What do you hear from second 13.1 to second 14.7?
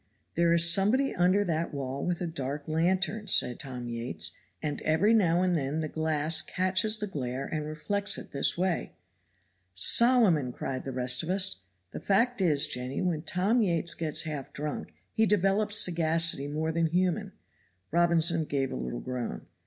Tom Yates gets half